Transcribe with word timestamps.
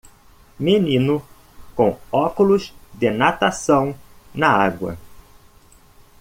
Menino 0.57 1.21
com 1.75 1.95
óculos 2.11 2.73
de 2.91 3.11
natação 3.11 3.93
na 4.33 4.47
água. 4.49 4.97